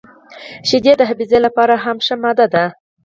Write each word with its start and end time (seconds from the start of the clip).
•شیدې 0.67 0.93
د 0.97 1.01
حافظې 1.09 1.39
لپاره 1.45 1.73
هم 1.83 1.97
ښه 2.05 2.15
ماده 2.21 2.45
ده. 2.53 2.65